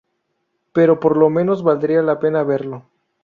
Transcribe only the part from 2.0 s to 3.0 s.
la pena verlo".